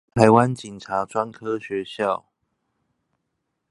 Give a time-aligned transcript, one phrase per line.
[0.15, 2.25] 臺灣警察專科學校